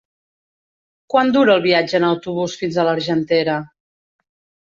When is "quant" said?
1.13-1.29